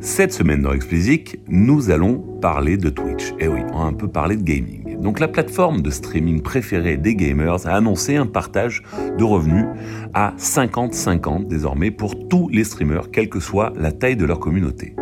Cette 0.00 0.32
semaine 0.32 0.62
dans 0.62 0.72
Explicit, 0.72 1.40
nous 1.48 1.90
allons 1.90 2.18
parler 2.40 2.76
de 2.76 2.88
Twitch. 2.88 3.34
Eh 3.40 3.48
oui, 3.48 3.60
on 3.72 3.80
a 3.80 3.84
un 3.84 3.92
peu 3.92 4.06
parlé 4.06 4.36
de 4.36 4.42
gaming. 4.42 5.00
Donc 5.00 5.18
la 5.18 5.26
plateforme 5.26 5.82
de 5.82 5.90
streaming 5.90 6.40
préférée 6.40 6.96
des 6.96 7.16
gamers 7.16 7.66
a 7.66 7.70
annoncé 7.70 8.14
un 8.14 8.26
partage 8.26 8.84
de 9.18 9.24
revenus 9.24 9.64
à 10.14 10.34
50-50 10.38 11.48
désormais 11.48 11.90
pour 11.90 12.28
tous 12.28 12.48
les 12.48 12.62
streamers, 12.62 13.10
quelle 13.10 13.28
que 13.28 13.40
soit 13.40 13.72
la 13.74 13.90
taille 13.90 14.16
de 14.16 14.24
leur 14.24 14.38
communauté. 14.38 14.94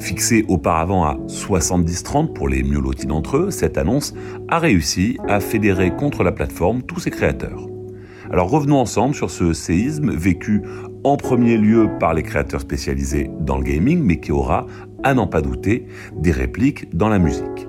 Fixée 0.00 0.46
auparavant 0.48 1.04
à 1.04 1.16
70-30 1.28 2.32
pour 2.32 2.48
les 2.48 2.62
mieux 2.62 2.80
lotis 2.80 3.06
d'entre 3.06 3.36
eux, 3.36 3.50
cette 3.50 3.76
annonce 3.76 4.14
a 4.48 4.58
réussi 4.58 5.18
à 5.28 5.38
fédérer 5.40 5.94
contre 5.94 6.24
la 6.24 6.32
plateforme 6.32 6.82
tous 6.82 7.00
ses 7.00 7.10
créateurs. 7.10 7.73
Alors 8.34 8.50
revenons 8.50 8.80
ensemble 8.80 9.14
sur 9.14 9.30
ce 9.30 9.52
séisme 9.52 10.10
vécu 10.10 10.62
en 11.04 11.16
premier 11.16 11.56
lieu 11.56 11.88
par 12.00 12.14
les 12.14 12.24
créateurs 12.24 12.62
spécialisés 12.62 13.30
dans 13.38 13.58
le 13.58 13.62
gaming, 13.62 14.02
mais 14.02 14.18
qui 14.18 14.32
aura, 14.32 14.66
à 15.04 15.14
n'en 15.14 15.28
pas 15.28 15.40
douter, 15.40 15.86
des 16.16 16.32
répliques 16.32 16.92
dans 16.96 17.08
la 17.08 17.20
musique. 17.20 17.68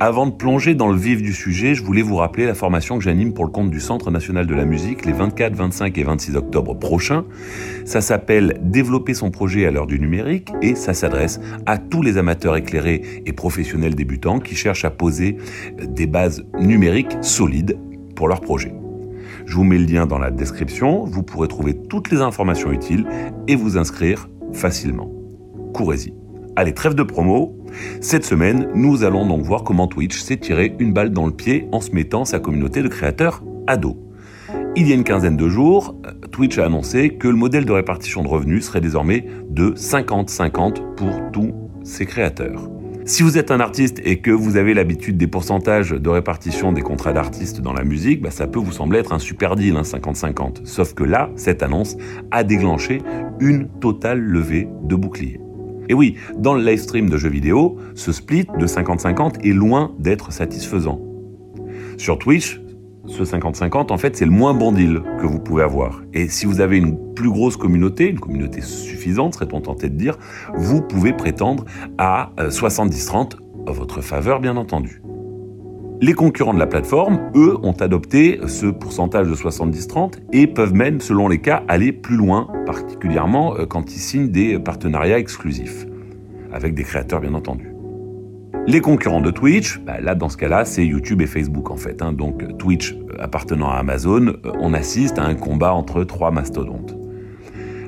Avant 0.00 0.26
de 0.26 0.32
plonger 0.32 0.74
dans 0.74 0.88
le 0.88 0.98
vif 0.98 1.22
du 1.22 1.32
sujet, 1.32 1.74
je 1.74 1.82
voulais 1.82 2.02
vous 2.02 2.16
rappeler 2.16 2.44
la 2.44 2.52
formation 2.52 2.98
que 2.98 3.04
j'anime 3.04 3.32
pour 3.32 3.46
le 3.46 3.50
compte 3.50 3.70
du 3.70 3.80
Centre 3.80 4.10
national 4.10 4.46
de 4.46 4.54
la 4.54 4.66
musique 4.66 5.06
les 5.06 5.14
24, 5.14 5.56
25 5.56 5.96
et 5.96 6.02
26 6.02 6.36
octobre 6.36 6.74
prochains. 6.74 7.24
Ça 7.86 8.02
s'appelle 8.02 8.60
Développer 8.60 9.14
son 9.14 9.30
projet 9.30 9.64
à 9.64 9.70
l'heure 9.70 9.86
du 9.86 9.98
numérique 9.98 10.52
et 10.60 10.74
ça 10.74 10.92
s'adresse 10.92 11.40
à 11.64 11.78
tous 11.78 12.02
les 12.02 12.18
amateurs 12.18 12.56
éclairés 12.56 13.22
et 13.24 13.32
professionnels 13.32 13.94
débutants 13.94 14.40
qui 14.40 14.56
cherchent 14.56 14.84
à 14.84 14.90
poser 14.90 15.38
des 15.82 16.06
bases 16.06 16.44
numériques 16.60 17.16
solides 17.22 17.78
pour 18.14 18.28
leur 18.28 18.42
projet. 18.42 18.74
Je 19.46 19.54
vous 19.54 19.64
mets 19.64 19.78
le 19.78 19.86
lien 19.86 20.06
dans 20.06 20.18
la 20.18 20.30
description, 20.30 21.04
vous 21.04 21.22
pourrez 21.22 21.48
trouver 21.48 21.74
toutes 21.74 22.10
les 22.10 22.20
informations 22.20 22.72
utiles 22.72 23.06
et 23.48 23.56
vous 23.56 23.78
inscrire 23.78 24.28
facilement. 24.52 25.10
Courez-y. 25.72 26.14
Allez, 26.56 26.72
trêve 26.72 26.94
de 26.94 27.02
promo. 27.02 27.58
Cette 28.00 28.24
semaine, 28.24 28.68
nous 28.74 29.02
allons 29.02 29.26
donc 29.26 29.42
voir 29.42 29.64
comment 29.64 29.88
Twitch 29.88 30.20
s'est 30.20 30.36
tiré 30.36 30.74
une 30.78 30.92
balle 30.92 31.10
dans 31.10 31.26
le 31.26 31.32
pied 31.32 31.68
en 31.72 31.80
se 31.80 31.90
mettant 31.90 32.24
sa 32.24 32.38
communauté 32.38 32.82
de 32.82 32.88
créateurs 32.88 33.42
à 33.66 33.76
dos. 33.76 33.98
Il 34.76 34.88
y 34.88 34.92
a 34.92 34.94
une 34.94 35.04
quinzaine 35.04 35.36
de 35.36 35.48
jours, 35.48 35.96
Twitch 36.32 36.58
a 36.58 36.66
annoncé 36.66 37.10
que 37.10 37.28
le 37.28 37.36
modèle 37.36 37.64
de 37.64 37.72
répartition 37.72 38.22
de 38.22 38.28
revenus 38.28 38.66
serait 38.66 38.80
désormais 38.80 39.26
de 39.48 39.70
50-50 39.70 40.94
pour 40.96 41.30
tous 41.32 41.52
ses 41.84 42.06
créateurs. 42.06 42.68
Si 43.06 43.22
vous 43.22 43.36
êtes 43.36 43.50
un 43.50 43.60
artiste 43.60 44.00
et 44.02 44.20
que 44.20 44.30
vous 44.30 44.56
avez 44.56 44.72
l'habitude 44.72 45.18
des 45.18 45.26
pourcentages 45.26 45.90
de 45.90 46.08
répartition 46.08 46.72
des 46.72 46.80
contrats 46.80 47.12
d'artistes 47.12 47.60
dans 47.60 47.74
la 47.74 47.84
musique, 47.84 48.22
bah, 48.22 48.30
ça 48.30 48.46
peut 48.46 48.58
vous 48.58 48.72
sembler 48.72 49.00
être 49.00 49.12
un 49.12 49.18
super 49.18 49.56
deal, 49.56 49.74
50-50. 49.74 50.40
Hein, 50.40 50.52
Sauf 50.64 50.94
que 50.94 51.04
là, 51.04 51.28
cette 51.36 51.62
annonce 51.62 51.98
a 52.30 52.44
déclenché 52.44 53.02
une 53.40 53.68
totale 53.68 54.20
levée 54.20 54.68
de 54.84 54.96
boucliers. 54.96 55.38
Et 55.90 55.92
oui, 55.92 56.14
dans 56.38 56.54
le 56.54 56.64
live 56.64 56.78
stream 56.78 57.10
de 57.10 57.18
jeux 57.18 57.28
vidéo, 57.28 57.76
ce 57.94 58.10
split 58.10 58.46
de 58.58 58.66
50-50 58.66 59.46
est 59.46 59.52
loin 59.52 59.94
d'être 59.98 60.32
satisfaisant. 60.32 60.98
Sur 61.98 62.18
Twitch, 62.18 62.58
ce 63.06 63.22
50-50, 63.22 63.92
en 63.92 63.98
fait, 63.98 64.16
c'est 64.16 64.24
le 64.24 64.30
moins 64.30 64.54
bon 64.54 64.72
deal 64.72 65.02
que 65.20 65.26
vous 65.26 65.38
pouvez 65.38 65.62
avoir. 65.62 66.02
Et 66.14 66.28
si 66.28 66.46
vous 66.46 66.60
avez 66.60 66.78
une 66.78 67.14
plus 67.14 67.30
grosse 67.30 67.56
communauté, 67.56 68.08
une 68.08 68.20
communauté 68.20 68.60
suffisante, 68.60 69.34
serait-on 69.34 69.60
tenté 69.60 69.88
de 69.88 69.96
dire, 69.96 70.18
vous 70.54 70.80
pouvez 70.80 71.12
prétendre 71.12 71.64
à 71.98 72.32
70-30 72.38 73.34
euh, 73.34 73.70
à 73.70 73.72
votre 73.72 74.00
faveur, 74.00 74.40
bien 74.40 74.56
entendu. 74.56 75.00
Les 76.00 76.12
concurrents 76.12 76.54
de 76.54 76.58
la 76.58 76.66
plateforme, 76.66 77.30
eux, 77.34 77.56
ont 77.62 77.72
adopté 77.72 78.40
ce 78.46 78.66
pourcentage 78.66 79.28
de 79.28 79.34
70-30 79.34 80.14
et 80.32 80.46
peuvent 80.46 80.74
même, 80.74 81.00
selon 81.00 81.28
les 81.28 81.38
cas, 81.38 81.62
aller 81.68 81.92
plus 81.92 82.16
loin, 82.16 82.48
particulièrement 82.66 83.56
euh, 83.56 83.66
quand 83.66 83.94
ils 83.94 84.00
signent 84.00 84.28
des 84.28 84.58
partenariats 84.58 85.18
exclusifs, 85.18 85.86
avec 86.52 86.74
des 86.74 86.84
créateurs, 86.84 87.20
bien 87.20 87.34
entendu. 87.34 87.73
Les 88.66 88.80
concurrents 88.80 89.20
de 89.20 89.30
Twitch, 89.30 89.78
bah, 89.80 90.00
là 90.00 90.14
dans 90.14 90.30
ce 90.30 90.38
cas-là, 90.38 90.64
c'est 90.64 90.86
YouTube 90.86 91.20
et 91.20 91.26
Facebook 91.26 91.70
en 91.70 91.76
fait. 91.76 92.00
Hein. 92.00 92.14
Donc 92.14 92.56
Twitch 92.56 92.92
euh, 92.94 93.16
appartenant 93.18 93.68
à 93.70 93.74
Amazon, 93.74 94.28
euh, 94.28 94.52
on 94.58 94.72
assiste 94.72 95.18
à 95.18 95.24
un 95.24 95.34
combat 95.34 95.74
entre 95.74 96.02
trois 96.04 96.30
mastodontes. 96.30 96.96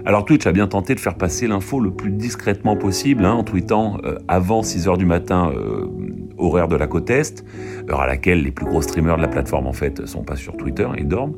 Alors 0.05 0.27
Twitch 0.27 0.47
a 0.47 0.53
bien 0.53 0.67
tenté 0.67 0.95
de 0.95 1.01
faire 1.01 1.17
passer 1.17 1.47
l'info 1.47 1.81
le 1.81 1.93
plus 1.93 2.11
discrètement 2.11 2.77
possible, 2.77 3.25
hein, 3.25 3.33
en 3.33 3.43
tweetant 3.43 3.99
euh, 4.05 4.19
avant 4.29 4.61
6h 4.61 4.99
du 4.99 5.07
matin 5.07 5.51
horaire 6.39 6.69
de 6.69 6.77
la 6.77 6.87
côte 6.87 7.11
Est, 7.11 7.45
heure 7.91 8.01
à 8.01 8.07
laquelle 8.07 8.43
les 8.43 8.51
plus 8.51 8.67
gros 8.67 8.83
streamers 8.83 9.17
de 9.17 9.23
la 9.23 9.29
plateforme 9.29 9.67
en 9.67 9.73
fait 9.73 10.07
sont 10.07 10.23
pas 10.23 10.37
sur 10.37 10.57
Twitter 10.57 10.87
et 10.97 11.05
dorment. 11.05 11.35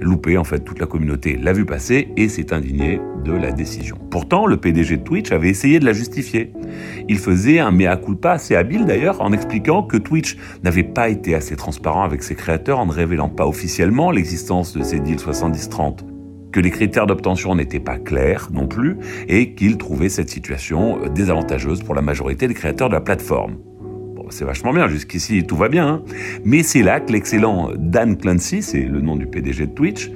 Loupé 0.00 0.36
en 0.36 0.44
fait, 0.44 0.60
toute 0.60 0.80
la 0.80 0.86
communauté 0.86 1.36
l'a 1.36 1.52
vu 1.52 1.64
passer 1.64 2.08
et 2.16 2.28
s'est 2.28 2.52
indigné 2.52 3.00
de 3.24 3.32
la 3.32 3.52
décision. 3.52 3.96
Pourtant, 4.10 4.46
le 4.46 4.56
PDG 4.56 4.98
de 4.98 5.02
Twitch 5.02 5.32
avait 5.32 5.48
essayé 5.48 5.78
de 5.78 5.84
la 5.84 5.92
justifier. 5.92 6.52
Il 7.08 7.18
faisait 7.18 7.58
un 7.58 7.70
mea 7.70 7.96
culpa 7.96 8.32
assez 8.32 8.56
habile 8.56 8.84
d'ailleurs 8.84 9.20
en 9.20 9.32
expliquant 9.32 9.82
que 9.82 9.96
Twitch 9.96 10.36
n'avait 10.62 10.84
pas 10.84 11.08
été 11.08 11.34
assez 11.34 11.56
transparent 11.56 12.02
avec 12.02 12.22
ses 12.22 12.34
créateurs 12.34 12.78
en 12.78 12.86
ne 12.86 12.92
révélant 12.92 13.28
pas 13.28 13.46
officiellement 13.46 14.10
l'existence 14.10 14.76
de 14.76 14.82
ces 14.82 15.00
deals 15.00 15.18
70-30 15.18 16.00
que 16.52 16.60
les 16.60 16.70
critères 16.70 17.06
d'obtention 17.06 17.54
n'étaient 17.54 17.80
pas 17.80 17.98
clairs 17.98 18.48
non 18.52 18.66
plus 18.66 18.96
et 19.28 19.54
qu'il 19.54 19.78
trouvait 19.78 20.08
cette 20.08 20.30
situation 20.30 20.98
désavantageuse 21.14 21.82
pour 21.82 21.94
la 21.94 22.02
majorité 22.02 22.48
des 22.48 22.54
créateurs 22.54 22.88
de 22.88 22.94
la 22.94 23.00
plateforme 23.00 23.56
c'est 24.30 24.44
vachement 24.44 24.72
bien, 24.72 24.88
jusqu'ici 24.88 25.44
tout 25.44 25.56
va 25.56 25.68
bien. 25.68 25.86
Hein. 25.86 26.02
Mais 26.44 26.62
c'est 26.62 26.82
là 26.82 27.00
que 27.00 27.12
l'excellent 27.12 27.70
Dan 27.76 28.16
Clancy, 28.16 28.62
c'est 28.62 28.82
le 28.82 29.00
nom 29.00 29.16
du 29.16 29.26
PDG 29.26 29.66
de 29.66 29.72
Twitch, 29.72 30.10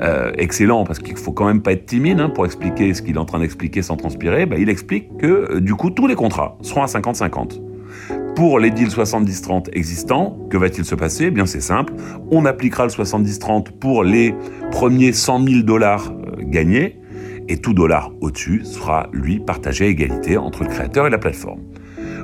euh, 0.00 0.32
excellent 0.38 0.84
parce 0.84 0.98
qu'il 0.98 1.16
faut 1.16 1.32
quand 1.32 1.46
même 1.46 1.60
pas 1.60 1.72
être 1.72 1.86
timide 1.86 2.20
hein, 2.20 2.30
pour 2.30 2.46
expliquer 2.46 2.94
ce 2.94 3.02
qu'il 3.02 3.16
est 3.16 3.18
en 3.18 3.24
train 3.24 3.40
d'expliquer 3.40 3.82
sans 3.82 3.96
transpirer, 3.96 4.46
bah, 4.46 4.56
il 4.58 4.68
explique 4.68 5.18
que 5.18 5.26
euh, 5.26 5.60
du 5.60 5.74
coup 5.74 5.90
tous 5.90 6.06
les 6.06 6.14
contrats 6.14 6.56
seront 6.62 6.82
à 6.82 6.86
50-50. 6.86 7.60
Pour 8.34 8.58
les 8.58 8.70
deals 8.70 8.88
70-30 8.88 9.68
existants, 9.72 10.38
que 10.48 10.56
va-t-il 10.56 10.84
se 10.84 10.94
passer? 10.94 11.26
Eh 11.26 11.30
Bien 11.30 11.44
c'est 11.44 11.60
simple, 11.60 11.92
on 12.30 12.46
appliquera 12.46 12.84
le 12.84 12.90
70-30 12.90 13.72
pour 13.78 14.04
les 14.04 14.34
premiers 14.70 15.12
100 15.12 15.46
000 15.46 15.62
dollars 15.62 16.12
euh, 16.12 16.36
gagnés, 16.44 16.96
et 17.48 17.58
tout 17.58 17.74
dollar 17.74 18.12
au-dessus 18.20 18.64
sera 18.64 19.08
lui 19.12 19.40
partagé 19.40 19.86
à 19.86 19.88
égalité 19.88 20.36
entre 20.36 20.62
le 20.62 20.68
créateur 20.68 21.06
et 21.08 21.10
la 21.10 21.18
plateforme. 21.18 21.60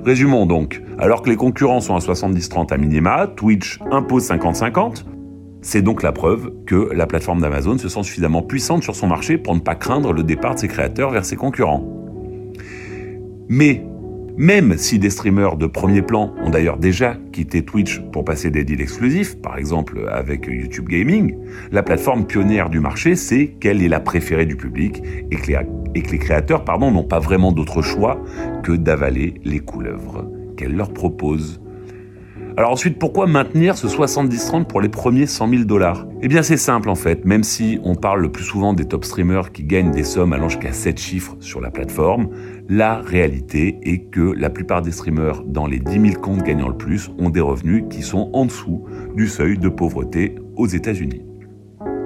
Résumons 0.06 0.46
donc, 0.46 0.82
alors 1.00 1.20
que 1.20 1.30
les 1.30 1.34
concurrents 1.34 1.80
sont 1.80 1.96
à 1.96 1.98
70-30 1.98 2.72
à 2.72 2.76
minima, 2.76 3.26
Twitch 3.26 3.80
impose 3.90 4.30
50-50. 4.30 5.04
C'est 5.62 5.82
donc 5.82 6.04
la 6.04 6.12
preuve 6.12 6.52
que 6.64 6.92
la 6.94 7.08
plateforme 7.08 7.40
d'Amazon 7.40 7.76
se 7.76 7.88
sent 7.88 8.04
suffisamment 8.04 8.42
puissante 8.42 8.84
sur 8.84 8.94
son 8.94 9.08
marché 9.08 9.36
pour 9.36 9.52
ne 9.56 9.58
pas 9.58 9.74
craindre 9.74 10.12
le 10.12 10.22
départ 10.22 10.54
de 10.54 10.60
ses 10.60 10.68
créateurs 10.68 11.10
vers 11.10 11.24
ses 11.24 11.34
concurrents. 11.34 11.84
Mais 13.48 13.84
même 14.36 14.78
si 14.78 15.00
des 15.00 15.10
streamers 15.10 15.56
de 15.56 15.66
premier 15.66 16.02
plan 16.02 16.32
ont 16.40 16.50
d'ailleurs 16.50 16.76
déjà 16.76 17.16
quitté 17.32 17.64
Twitch 17.64 18.00
pour 18.12 18.24
passer 18.24 18.50
des 18.50 18.62
deals 18.62 18.82
exclusifs, 18.82 19.40
par 19.42 19.58
exemple 19.58 20.08
avec 20.08 20.46
YouTube 20.46 20.88
Gaming, 20.88 21.36
la 21.72 21.82
plateforme 21.82 22.26
pionnière 22.28 22.70
du 22.70 22.78
marché 22.78 23.16
sait 23.16 23.56
qu'elle 23.58 23.82
est 23.82 23.88
la 23.88 23.98
préférée 23.98 24.46
du 24.46 24.54
public 24.54 25.02
et 25.32 25.36
que 26.02 26.10
les, 26.10 26.18
créateurs 26.18 26.64
n'ont 26.78 27.04
pas 27.04 27.18
vraiment 27.18 27.52
d'autre 27.52 27.82
choix 27.82 28.22
que 28.62 28.72
d'avaler 28.72 29.34
les 29.44 29.60
couleuvres 29.60 30.26
qu'elle 30.56 30.74
leur 30.74 30.92
propose. 30.92 31.60
Alors 32.58 32.70
ensuite, 32.70 32.98
pourquoi 32.98 33.26
maintenir 33.26 33.76
ce 33.76 33.86
70-30 33.86 34.64
pour 34.64 34.80
les 34.80 34.88
premiers 34.88 35.26
100 35.26 35.50
000 35.50 35.64
dollars? 35.64 36.06
Eh 36.22 36.28
bien 36.28 36.42
c'est 36.42 36.56
simple 36.56 36.88
en 36.88 36.94
fait, 36.94 37.26
même 37.26 37.42
si 37.42 37.78
on 37.84 37.94
parle 37.94 38.22
le 38.22 38.32
plus 38.32 38.44
souvent 38.44 38.72
des 38.72 38.86
top 38.86 39.04
streamers 39.04 39.52
qui 39.52 39.62
gagnent 39.62 39.90
des 39.90 40.04
sommes 40.04 40.32
allant 40.32 40.48
jusqu'à 40.48 40.72
7 40.72 40.98
chiffres 40.98 41.36
sur 41.40 41.60
la 41.60 41.70
plateforme, 41.70 42.30
la 42.70 43.02
réalité 43.02 43.78
est 43.82 44.10
que 44.10 44.32
la 44.32 44.48
plupart 44.48 44.80
des 44.80 44.90
streamers 44.90 45.42
dans 45.44 45.66
les 45.66 45.80
10 45.80 46.12
000 46.12 46.22
comptes 46.22 46.44
gagnant 46.44 46.68
le 46.68 46.78
plus 46.78 47.10
ont 47.18 47.28
des 47.28 47.42
revenus 47.42 47.84
qui 47.90 48.00
sont 48.00 48.30
en 48.32 48.46
dessous 48.46 48.86
du 49.14 49.28
seuil 49.28 49.58
de 49.58 49.68
pauvreté 49.68 50.36
aux 50.56 50.66
États-Unis. 50.66 51.26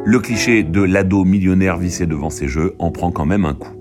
Le 0.04 0.18
cliché 0.18 0.64
de 0.64 0.82
l'ado 0.82 1.24
millionnaire 1.24 1.76
vissé 1.76 2.06
devant 2.06 2.30
ses 2.30 2.48
jeux 2.48 2.74
en 2.80 2.90
prend 2.90 3.12
quand 3.12 3.26
même 3.26 3.44
un 3.44 3.54
coup. 3.54 3.79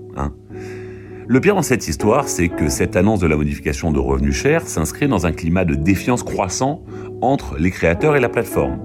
Le 1.30 1.40
pire 1.40 1.54
dans 1.54 1.62
cette 1.62 1.86
histoire, 1.86 2.26
c'est 2.26 2.48
que 2.48 2.68
cette 2.68 2.96
annonce 2.96 3.20
de 3.20 3.28
la 3.28 3.36
modification 3.36 3.92
de 3.92 4.00
revenus 4.00 4.34
chers 4.34 4.66
s'inscrit 4.66 5.06
dans 5.06 5.26
un 5.26 5.32
climat 5.32 5.64
de 5.64 5.76
défiance 5.76 6.24
croissant 6.24 6.82
entre 7.22 7.56
les 7.56 7.70
créateurs 7.70 8.16
et 8.16 8.20
la 8.20 8.28
plateforme. 8.28 8.80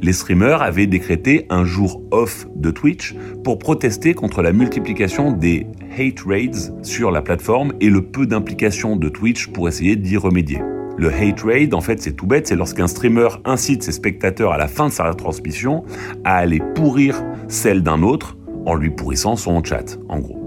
Les 0.00 0.12
streamers 0.12 0.62
avaient 0.62 0.86
décrété 0.86 1.46
un 1.50 1.64
jour 1.64 2.00
off 2.12 2.46
de 2.54 2.70
Twitch 2.70 3.16
pour 3.42 3.58
protester 3.58 4.14
contre 4.14 4.40
la 4.40 4.52
multiplication 4.52 5.32
des 5.32 5.66
hate 5.98 6.20
raids 6.24 6.70
sur 6.82 7.10
la 7.10 7.22
plateforme 7.22 7.72
et 7.80 7.90
le 7.90 8.02
peu 8.02 8.24
d'implication 8.24 8.94
de 8.94 9.08
Twitch 9.08 9.48
pour 9.48 9.66
essayer 9.66 9.96
d'y 9.96 10.16
remédier. 10.16 10.60
Le 10.96 11.12
hate 11.12 11.40
raid, 11.40 11.74
en 11.74 11.80
fait, 11.80 12.00
c'est 12.00 12.12
tout 12.12 12.26
bête, 12.28 12.46
c'est 12.46 12.54
lorsqu'un 12.54 12.86
streamer 12.86 13.30
incite 13.44 13.82
ses 13.82 13.90
spectateurs 13.90 14.52
à 14.52 14.58
la 14.58 14.68
fin 14.68 14.86
de 14.86 14.92
sa 14.92 15.10
retransmission 15.10 15.82
à 16.22 16.36
aller 16.36 16.62
pourrir 16.76 17.20
celle 17.48 17.82
d'un 17.82 18.04
autre 18.04 18.36
en 18.64 18.76
lui 18.76 18.90
pourrissant 18.90 19.34
son 19.34 19.64
chat, 19.64 19.98
en 20.08 20.20
gros 20.20 20.39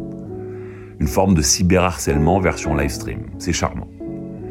une 1.04 1.10
forme 1.10 1.34
de 1.34 1.42
cyberharcèlement 1.42 2.40
version 2.40 2.78
live 2.78 2.90
stream. 2.90 3.24
C'est 3.38 3.52
charmant. 3.52 3.90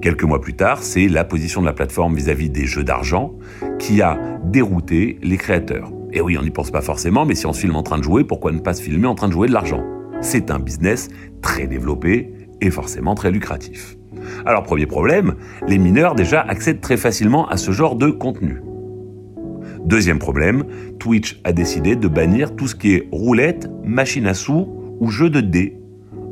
Quelques 0.02 0.24
mois 0.24 0.38
plus 0.38 0.52
tard, 0.52 0.82
c'est 0.82 1.08
la 1.08 1.24
position 1.24 1.62
de 1.62 1.66
la 1.66 1.72
plateforme 1.72 2.14
vis-à-vis 2.14 2.50
des 2.50 2.66
jeux 2.66 2.84
d'argent 2.84 3.32
qui 3.78 4.02
a 4.02 4.18
dérouté 4.44 5.18
les 5.22 5.38
créateurs. 5.38 5.90
Et 6.12 6.20
oui, 6.20 6.36
on 6.36 6.42
n'y 6.42 6.50
pense 6.50 6.70
pas 6.70 6.82
forcément, 6.82 7.24
mais 7.24 7.34
si 7.34 7.46
on 7.46 7.54
se 7.54 7.60
filme 7.60 7.74
en 7.74 7.82
train 7.82 7.96
de 7.96 8.02
jouer, 8.02 8.24
pourquoi 8.24 8.52
ne 8.52 8.58
pas 8.58 8.74
se 8.74 8.82
filmer 8.82 9.06
en 9.06 9.14
train 9.14 9.28
de 9.28 9.32
jouer 9.32 9.48
de 9.48 9.54
l'argent? 9.54 9.82
C'est 10.20 10.50
un 10.50 10.58
business 10.58 11.08
très 11.40 11.66
développé 11.66 12.34
et 12.60 12.70
forcément 12.70 13.14
très 13.14 13.30
lucratif. 13.30 13.96
Alors 14.44 14.62
premier 14.62 14.84
problème, 14.84 15.36
les 15.66 15.78
mineurs 15.78 16.14
déjà 16.14 16.42
accèdent 16.42 16.82
très 16.82 16.98
facilement 16.98 17.48
à 17.48 17.56
ce 17.56 17.70
genre 17.70 17.96
de 17.96 18.10
contenu. 18.10 18.60
Deuxième 19.86 20.18
problème, 20.18 20.64
Twitch 20.98 21.40
a 21.44 21.54
décidé 21.54 21.96
de 21.96 22.08
bannir 22.08 22.54
tout 22.54 22.68
ce 22.68 22.74
qui 22.74 22.92
est 22.92 23.08
roulette, 23.10 23.70
machine 23.84 24.26
à 24.26 24.34
sous 24.34 24.68
ou 25.00 25.08
jeu 25.08 25.30
de 25.30 25.40
dés. 25.40 25.78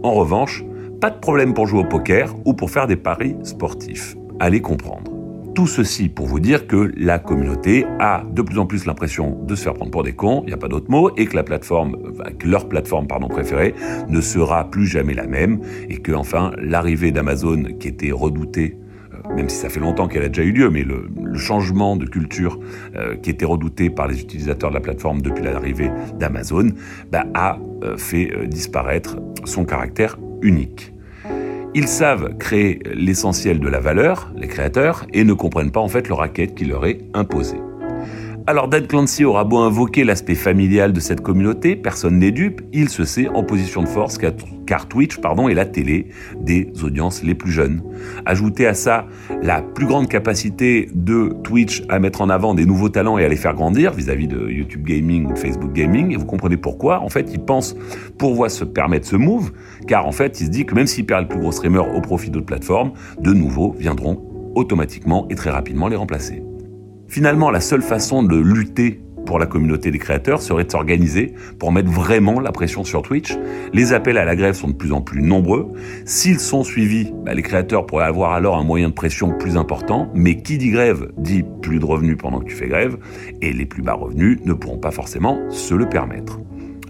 En 0.02 0.14
revanche, 0.14 0.64
pas 0.99 1.11
de 1.11 1.19
problème 1.19 1.52
pour 1.52 1.67
jouer 1.67 1.81
au 1.81 1.85
poker 1.85 2.35
ou 2.47 2.55
pour 2.55 2.70
faire 2.70 2.87
des 2.87 2.97
paris 2.97 3.37
sportifs. 3.43 4.17
Allez 4.38 4.62
comprendre. 4.62 5.12
Tout 5.55 5.67
ceci 5.67 6.08
pour 6.08 6.26
vous 6.26 6.41
dire 6.41 6.67
que 6.67 6.91
la 6.97 7.19
communauté 7.19 7.85
a 7.99 8.25
de 8.31 8.41
plus 8.41 8.58
en 8.58 8.64
plus 8.64 8.87
l'impression 8.87 9.37
de 9.44 9.55
se 9.55 9.62
faire 9.64 9.75
prendre 9.75 9.91
pour 9.91 10.02
des 10.02 10.14
cons, 10.14 10.43
il 10.44 10.47
n'y 10.47 10.55
a 10.55 10.56
pas 10.56 10.69
d'autre 10.69 10.91
mot, 10.91 11.11
et 11.17 11.26
que 11.26 11.37
la 11.37 11.43
plateforme, 11.43 11.97
leur 12.44 12.67
plateforme 12.67 13.06
pardon, 13.06 13.29
préférée 13.29 13.75
ne 14.08 14.20
sera 14.23 14.70
plus 14.70 14.87
jamais 14.87 15.12
la 15.12 15.26
même, 15.26 15.61
et 15.91 15.99
que 15.99 16.12
enfin 16.12 16.52
l'arrivée 16.56 17.12
d'Amazon 17.12 17.64
qui 17.79 17.88
était 17.88 18.12
redoutée 18.12 18.76
même 19.34 19.48
si 19.48 19.56
ça 19.56 19.68
fait 19.68 19.80
longtemps 19.80 20.08
qu'elle 20.08 20.24
a 20.24 20.28
déjà 20.28 20.42
eu 20.42 20.52
lieu, 20.52 20.70
mais 20.70 20.82
le, 20.82 21.08
changement 21.36 21.96
de 21.96 22.06
culture 22.06 22.58
euh, 22.96 23.16
qui 23.16 23.30
était 23.30 23.46
redouté 23.46 23.88
par 23.88 24.08
les 24.08 24.20
utilisateurs 24.20 24.70
de 24.70 24.74
la 24.74 24.80
plateforme 24.80 25.22
depuis 25.22 25.42
l'arrivée 25.42 25.90
d'Amazon 26.18 26.68
bah, 27.10 27.24
a 27.34 27.58
euh, 27.82 27.96
fait 27.96 28.30
disparaître 28.46 29.16
son 29.44 29.64
caractère 29.64 30.18
unique. 30.42 30.92
Ils 31.72 31.86
savent 31.88 32.36
créer 32.36 32.80
l'essentiel 32.94 33.60
de 33.60 33.68
la 33.68 33.78
valeur, 33.78 34.32
les 34.36 34.48
créateurs, 34.48 35.06
et 35.12 35.24
ne 35.24 35.32
comprennent 35.32 35.70
pas 35.70 35.80
en 35.80 35.88
fait 35.88 36.08
le 36.08 36.14
racket 36.14 36.54
qui 36.54 36.64
leur 36.64 36.84
est 36.84 36.98
imposé. 37.14 37.56
Alors 38.50 38.67
Dan 38.67 38.85
Clancy 38.85 39.25
aura 39.25 39.44
beau 39.44 39.58
invoquer 39.58 40.02
l'aspect 40.02 40.35
familial 40.35 40.93
de 40.93 40.99
cette 40.99 41.20
communauté, 41.20 41.76
personne 41.76 42.19
n'est 42.19 42.32
dupe, 42.32 42.62
il 42.73 42.88
se 42.88 43.05
sait 43.05 43.29
en 43.29 43.44
position 43.44 43.81
de 43.81 43.87
force 43.87 44.19
car 44.67 44.88
Twitch 44.88 45.19
pardon, 45.19 45.49
est 45.49 45.55
la 45.55 45.67
télé 45.67 46.08
des 46.41 46.73
audiences 46.82 47.23
les 47.23 47.37
plus 47.37 47.52
jeunes. 47.52 47.81
Ajoutez 48.26 48.67
à 48.67 48.75
ça 48.75 49.06
la 49.41 49.62
plus 49.62 49.87
grande 49.87 50.08
capacité 50.08 50.91
de 50.93 51.32
Twitch 51.44 51.85
à 51.88 52.00
mettre 52.00 52.23
en 52.23 52.29
avant 52.29 52.55
des 52.55 52.67
nouveaux 52.67 52.88
talents 52.88 53.19
et 53.19 53.25
à 53.25 53.29
les 53.29 53.37
faire 53.37 53.55
grandir 53.55 53.93
vis-à-vis 53.93 54.26
de 54.26 54.50
YouTube 54.50 54.82
Gaming 54.85 55.26
ou 55.26 55.35
de 55.35 55.38
Facebook 55.38 55.73
Gaming, 55.73 56.11
et 56.11 56.17
vous 56.17 56.26
comprenez 56.26 56.56
pourquoi. 56.56 57.02
En 57.02 57.08
fait, 57.08 57.31
il 57.32 57.38
pense 57.38 57.76
pouvoir 58.19 58.50
se 58.50 58.64
permettre 58.64 59.06
ce 59.06 59.14
move, 59.14 59.52
car 59.87 60.08
en 60.08 60.12
fait, 60.12 60.41
il 60.41 60.47
se 60.47 60.50
dit 60.50 60.67
que 60.67 60.75
même 60.75 60.88
s'il 60.88 61.06
perd 61.06 61.23
le 61.23 61.29
plus 61.29 61.38
gros 61.38 61.52
streamer 61.52 61.85
au 61.94 62.00
profit 62.00 62.31
d'autres 62.31 62.47
plateformes, 62.47 62.94
de 63.20 63.32
nouveaux 63.32 63.76
viendront 63.79 64.20
automatiquement 64.56 65.29
et 65.31 65.37
très 65.37 65.50
rapidement 65.50 65.87
les 65.87 65.94
remplacer. 65.94 66.43
Finalement, 67.10 67.50
la 67.50 67.60
seule 67.60 67.82
façon 67.82 68.22
de 68.22 68.36
lutter 68.36 69.00
pour 69.26 69.40
la 69.40 69.46
communauté 69.46 69.90
des 69.90 69.98
créateurs 69.98 70.40
serait 70.40 70.62
de 70.62 70.70
s'organiser 70.70 71.34
pour 71.58 71.72
mettre 71.72 71.90
vraiment 71.90 72.38
la 72.38 72.52
pression 72.52 72.84
sur 72.84 73.02
Twitch. 73.02 73.36
Les 73.72 73.92
appels 73.92 74.16
à 74.16 74.24
la 74.24 74.36
grève 74.36 74.54
sont 74.54 74.68
de 74.68 74.74
plus 74.74 74.92
en 74.92 75.00
plus 75.00 75.20
nombreux. 75.20 75.72
S'ils 76.04 76.38
sont 76.38 76.62
suivis, 76.62 77.12
bah, 77.24 77.34
les 77.34 77.42
créateurs 77.42 77.84
pourraient 77.84 78.04
avoir 78.04 78.32
alors 78.32 78.56
un 78.56 78.62
moyen 78.62 78.90
de 78.90 78.94
pression 78.94 79.36
plus 79.36 79.56
important. 79.56 80.08
Mais 80.14 80.40
qui 80.40 80.56
dit 80.56 80.70
grève 80.70 81.10
dit 81.16 81.42
plus 81.62 81.80
de 81.80 81.84
revenus 81.84 82.16
pendant 82.16 82.38
que 82.38 82.44
tu 82.44 82.54
fais 82.54 82.68
grève. 82.68 82.96
Et 83.42 83.52
les 83.52 83.66
plus 83.66 83.82
bas 83.82 83.94
revenus 83.94 84.38
ne 84.44 84.52
pourront 84.52 84.78
pas 84.78 84.92
forcément 84.92 85.50
se 85.50 85.74
le 85.74 85.88
permettre. 85.88 86.38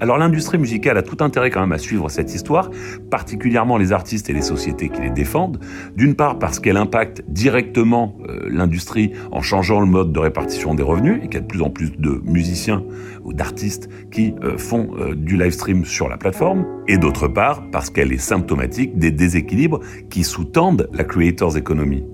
Alors 0.00 0.16
l'industrie 0.16 0.56
musicale 0.56 0.96
a 0.96 1.02
tout 1.02 1.22
intérêt 1.22 1.50
quand 1.50 1.60
même 1.60 1.72
à 1.72 1.78
suivre 1.78 2.08
cette 2.08 2.34
histoire, 2.34 2.70
particulièrement 3.10 3.76
les 3.76 3.92
artistes 3.92 4.30
et 4.30 4.32
les 4.32 4.40
sociétés 4.40 4.88
qui 4.88 5.02
les 5.02 5.10
défendent. 5.10 5.60
D'une 5.94 6.14
part 6.14 6.38
parce 6.38 6.58
qu'elle 6.58 6.78
impacte 6.78 7.22
directement 7.28 8.16
euh, 8.26 8.48
l'industrie 8.50 9.12
en 9.30 9.42
changeant 9.42 9.78
le 9.78 9.86
mode 9.86 10.10
de 10.12 10.18
répartition 10.18 10.74
des 10.74 10.82
revenus 10.82 11.18
et 11.22 11.26
qu'il 11.26 11.34
y 11.34 11.36
a 11.36 11.40
de 11.40 11.46
plus 11.46 11.60
en 11.60 11.68
plus 11.68 11.92
de 11.98 12.20
musiciens 12.24 12.82
ou 13.24 13.34
d'artistes 13.34 13.90
qui 14.10 14.34
euh, 14.42 14.56
font 14.56 14.90
euh, 14.98 15.14
du 15.14 15.36
live 15.36 15.52
stream 15.52 15.84
sur 15.84 16.08
la 16.08 16.16
plateforme. 16.16 16.64
Et 16.88 16.96
d'autre 16.96 17.28
part 17.28 17.62
parce 17.70 17.90
qu'elle 17.90 18.12
est 18.12 18.18
symptomatique 18.18 18.96
des 18.98 19.10
déséquilibres 19.10 19.80
qui 20.08 20.24
sous-tendent 20.24 20.88
la 20.94 21.04
creators 21.04 21.58
economy. 21.58 22.04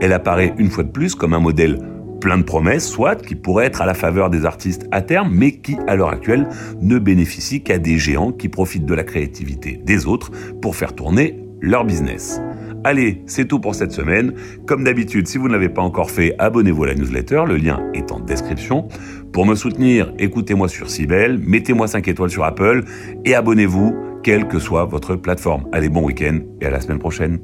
Elle 0.00 0.12
apparaît 0.12 0.54
une 0.58 0.70
fois 0.70 0.82
de 0.82 0.90
plus 0.90 1.14
comme 1.14 1.34
un 1.34 1.40
modèle 1.40 1.78
plein 2.20 2.38
de 2.38 2.42
promesses, 2.42 2.88
soit, 2.88 3.16
qui 3.16 3.34
pourraient 3.34 3.66
être 3.66 3.82
à 3.82 3.86
la 3.86 3.94
faveur 3.94 4.30
des 4.30 4.44
artistes 4.44 4.86
à 4.90 5.02
terme, 5.02 5.30
mais 5.32 5.52
qui, 5.52 5.76
à 5.86 5.96
l'heure 5.96 6.10
actuelle, 6.10 6.48
ne 6.80 6.98
bénéficient 6.98 7.62
qu'à 7.62 7.78
des 7.78 7.98
géants 7.98 8.32
qui 8.32 8.48
profitent 8.48 8.86
de 8.86 8.94
la 8.94 9.04
créativité 9.04 9.80
des 9.84 10.06
autres 10.06 10.30
pour 10.60 10.76
faire 10.76 10.94
tourner 10.94 11.38
leur 11.60 11.84
business. 11.84 12.40
Allez, 12.84 13.22
c'est 13.26 13.46
tout 13.46 13.58
pour 13.58 13.74
cette 13.74 13.92
semaine. 13.92 14.34
Comme 14.66 14.84
d'habitude, 14.84 15.26
si 15.26 15.36
vous 15.36 15.48
ne 15.48 15.52
l'avez 15.52 15.68
pas 15.68 15.82
encore 15.82 16.10
fait, 16.10 16.34
abonnez-vous 16.38 16.84
à 16.84 16.86
la 16.88 16.94
newsletter, 16.94 17.42
le 17.46 17.56
lien 17.56 17.82
est 17.92 18.12
en 18.12 18.20
description. 18.20 18.86
Pour 19.32 19.46
me 19.46 19.54
soutenir, 19.54 20.12
écoutez-moi 20.18 20.68
sur 20.68 20.88
Sibel, 20.88 21.38
mettez-moi 21.38 21.88
5 21.88 22.06
étoiles 22.06 22.30
sur 22.30 22.44
Apple 22.44 22.84
et 23.24 23.34
abonnez-vous, 23.34 23.94
quelle 24.22 24.46
que 24.46 24.58
soit 24.58 24.84
votre 24.84 25.16
plateforme. 25.16 25.64
Allez, 25.72 25.88
bon 25.88 26.04
week-end 26.04 26.38
et 26.60 26.66
à 26.66 26.70
la 26.70 26.80
semaine 26.80 26.98
prochaine. 26.98 27.40